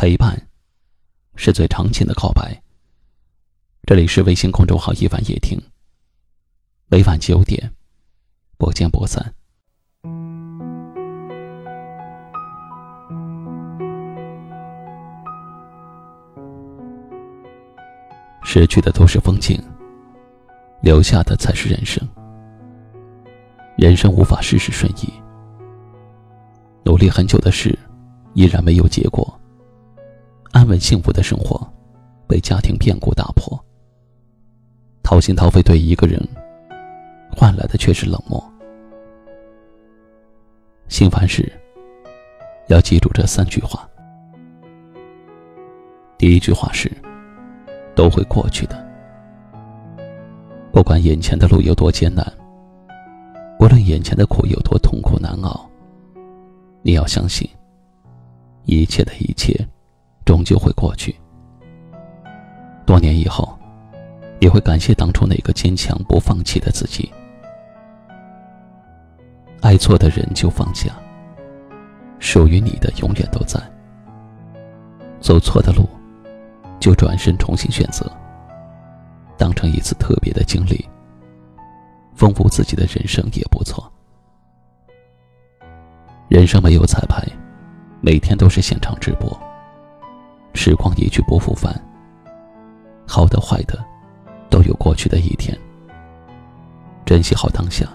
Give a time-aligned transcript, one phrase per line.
[0.00, 0.48] 陪伴，
[1.36, 2.58] 是最长情的告白。
[3.82, 5.60] 这里是微信公众号“一晚夜听”，
[6.88, 7.70] 每晚九点，
[8.56, 9.34] 不见不散。
[18.42, 19.62] 失去的都是风景，
[20.80, 22.02] 留下的才是人生。
[23.76, 25.12] 人生无法事事顺意，
[26.86, 27.78] 努力很久的事，
[28.32, 29.38] 依然没有结果。
[30.52, 31.60] 安稳幸福的生活，
[32.26, 33.58] 被家庭变故打破。
[35.02, 36.20] 掏心掏肺对一个人，
[37.36, 38.42] 换来的却是冷漠。
[40.88, 41.52] 心烦时，
[42.68, 43.88] 要记住这三句话。
[46.18, 46.90] 第一句话是。
[47.96, 48.88] 都会过去的。
[50.72, 52.24] 不管眼前的路有多艰难，
[53.58, 55.68] 无论眼前的苦有多痛苦难熬，
[56.80, 57.46] 你要相信，
[58.64, 59.52] 一切的一切，
[60.30, 61.12] 终究会过去。
[62.86, 63.58] 多年以后，
[64.38, 67.10] 也会感谢当初那个坚强不放弃的自己。
[69.60, 70.92] 爱错的人就放下，
[72.20, 73.60] 属于你的永远都在。
[75.20, 75.84] 走错的路。
[76.78, 78.10] 就转身重新选择，
[79.36, 80.88] 当成一次特别的经历，
[82.14, 83.92] 丰富自己的人生也不错。
[86.28, 87.22] 人生没有彩排，
[88.00, 89.49] 每天都是现场直播。
[90.54, 91.74] 时光一去不复返，
[93.06, 93.78] 好的坏的，
[94.48, 95.56] 都有过去的一天。
[97.06, 97.86] 珍惜好当下，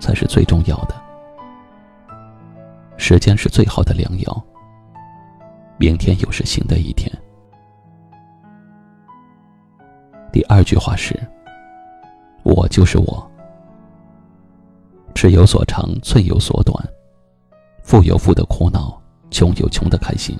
[0.00, 0.94] 才是最重要的。
[2.96, 4.44] 时间是最好的良药，
[5.76, 7.10] 明天又是新的一天。
[10.32, 11.18] 第二句话是
[12.42, 13.30] ：“我就是我。”
[15.14, 16.74] 尺有所长，寸有所短，
[17.82, 20.36] 富有富的苦恼，穷有穷的开心。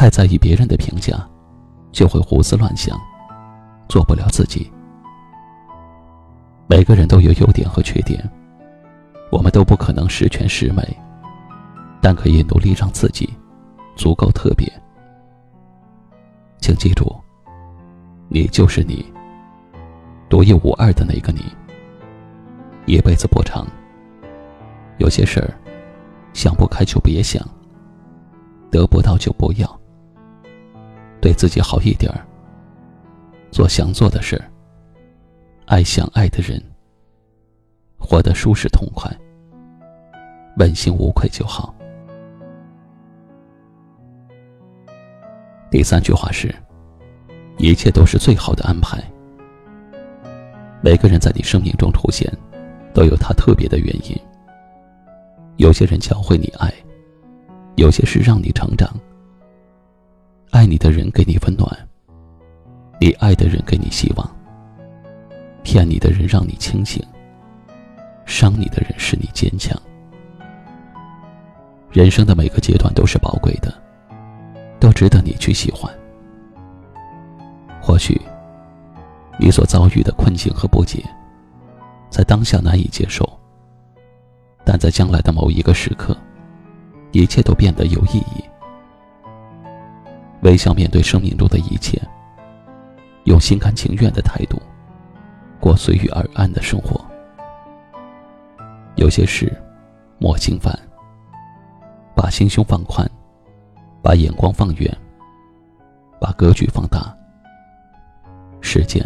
[0.00, 1.28] 太在意别人的评价，
[1.92, 2.98] 就会胡思乱想，
[3.86, 4.72] 做不了自己。
[6.66, 8.18] 每个人都有优点和缺点，
[9.30, 10.82] 我们都不可能十全十美，
[12.00, 13.28] 但可以努力让自己
[13.94, 14.66] 足够特别。
[16.62, 17.14] 请记住。
[18.30, 19.04] 你就是你，
[20.30, 21.44] 独一无二的那个你。
[22.86, 23.66] 一辈子不长，
[24.96, 25.52] 有些事儿
[26.32, 27.46] 想不开就别想，
[28.70, 29.79] 得不到就不要。
[31.20, 32.26] 对自己好一点儿，
[33.50, 34.44] 做想做的事儿，
[35.66, 36.62] 爱想爱的人，
[37.98, 39.10] 活得舒适痛快，
[40.56, 41.74] 问心无愧就好。
[45.70, 46.54] 第三句话是。
[47.62, 48.98] 一切都是最好的安排。
[50.80, 52.26] 每个人在你生命中出现，
[52.94, 54.18] 都有他特别的原因。
[55.58, 56.72] 有些人教会你爱，
[57.76, 58.88] 有些事让你成长。
[60.50, 61.88] 爱你的人给你温暖，
[63.00, 64.28] 你爱的人给你希望。
[65.62, 67.00] 骗你的人让你清醒，
[68.26, 69.80] 伤你的人使你坚强。
[71.92, 73.72] 人生的每个阶段都是宝贵的，
[74.80, 75.88] 都值得你去喜欢。
[77.80, 78.20] 或许，
[79.38, 81.04] 你所遭遇的困境和不解，
[82.10, 83.38] 在当下难以接受，
[84.64, 86.16] 但在将来的某一个时刻，
[87.12, 88.44] 一切都变得有意义。
[90.42, 92.00] 微笑面对生命中的一切，
[93.24, 94.60] 用心甘情愿的态度，
[95.60, 97.04] 过随遇而安的生活。
[98.96, 99.52] 有些事，
[100.18, 100.76] 莫心烦，
[102.14, 103.08] 把心胸放宽，
[104.02, 104.96] 把眼光放远，
[106.20, 107.14] 把格局放大。
[108.62, 109.02] 时间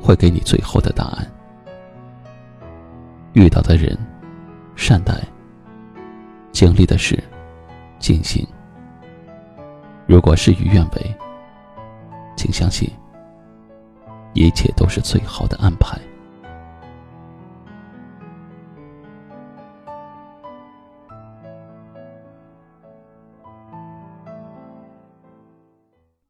[0.00, 1.26] 会给你最后的答案。
[3.34, 3.96] 遇到的人，
[4.76, 5.14] 善待；
[6.50, 7.22] 经历的事，
[7.98, 8.46] 尽兴。
[10.12, 11.16] 如果事与愿违，
[12.36, 12.86] 请相信，
[14.34, 15.98] 一切都是最好的安排。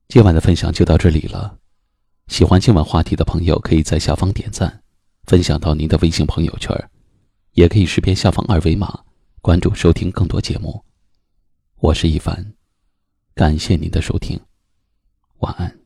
[0.07, 1.59] 今晚的分享就到这里了。
[2.29, 4.81] 喜欢今晚话题的朋友，可以在下方点赞，
[5.25, 6.73] 分享到您的微信朋友圈，
[7.55, 9.01] 也可以识别下方二维码
[9.41, 10.85] 关注收听更多节目。
[11.81, 12.55] 我是一凡，
[13.35, 14.39] 感谢您的收听，
[15.39, 15.79] 晚安。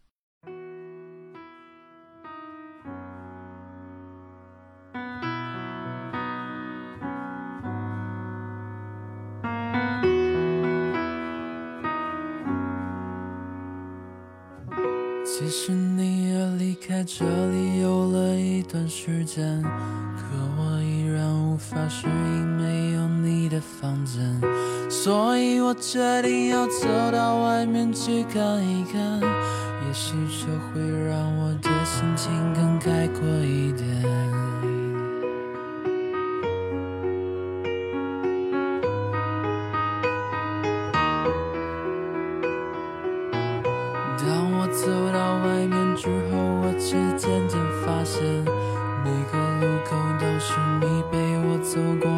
[15.24, 19.70] 其实你也离开这里有了一段时间，可
[20.58, 23.05] 我依然无法适应没有
[23.48, 24.40] 的房间，
[24.90, 33.86] 所以我决定要走到外面去看一看，也许这会让我的心情更开阔一点。
[44.18, 48.22] 当我走到外面之后，我却渐渐发现，
[49.04, 51.14] 每个路口都是你陪
[51.46, 52.10] 我走过，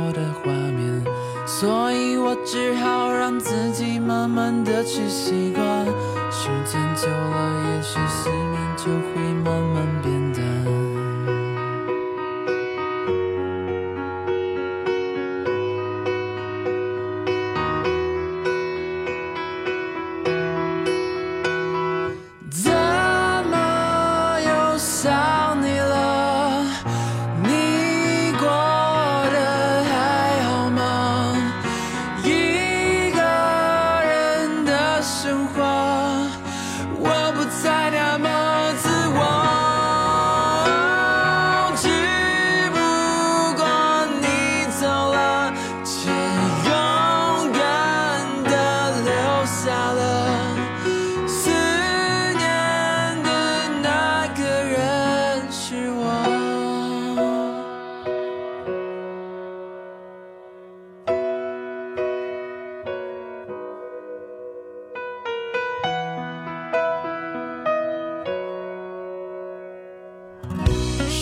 [1.61, 5.85] 所以我只好让自己慢慢的去习惯。
[6.31, 9.98] 时间久了，也许思念就会慢慢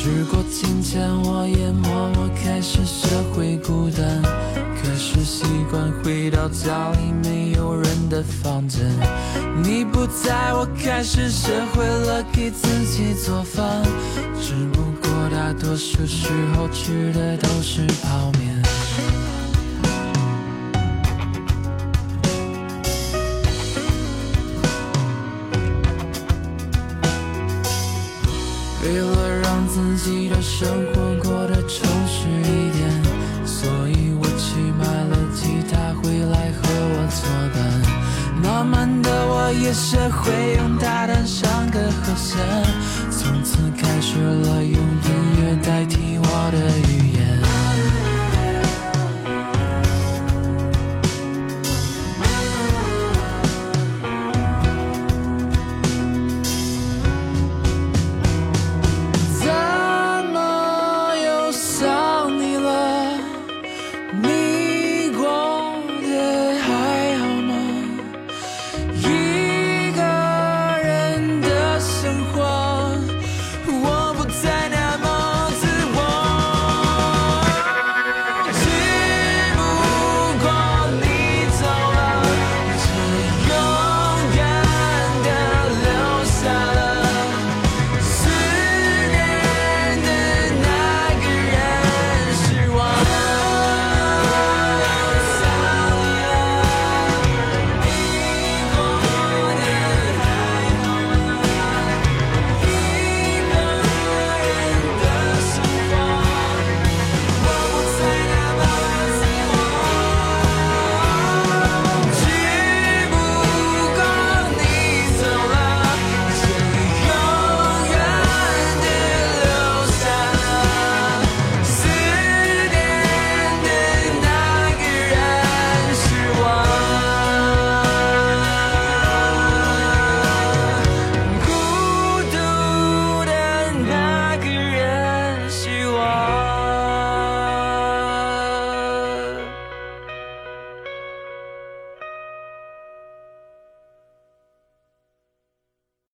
[0.07, 8.87] 时过境迁，我也默默开始学会孤单，开始习惯回到家里没有人的房间。
[9.65, 13.83] 你不在，我开始学会了给自己做饭，
[14.41, 18.63] 只不过大多数时候吃的都是泡面。
[28.85, 29.36] 为了让
[29.77, 32.91] 自己的生活过得充实一点，
[33.45, 37.61] 所以我去买了吉他回来和我作伴。
[38.43, 42.41] 慢慢的，我也学会用它弹上个和弦，
[43.11, 45.16] 从此开始了用音乐代替我的语言。